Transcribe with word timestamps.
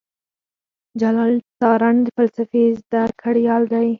جلال 1.01 1.33
تارڼ 1.59 1.93
د 2.05 2.07
فلسفې 2.17 2.63
زده 2.79 3.03
کړيال 3.21 3.63
دی. 3.73 3.87